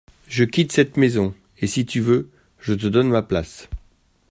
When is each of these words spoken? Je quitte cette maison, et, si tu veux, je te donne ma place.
Je 0.27 0.45
quitte 0.45 0.71
cette 0.71 0.97
maison, 0.97 1.35
et, 1.59 1.67
si 1.67 1.85
tu 1.85 1.99
veux, 2.01 2.31
je 2.59 2.73
te 2.73 2.87
donne 2.87 3.09
ma 3.09 3.21
place. 3.21 3.69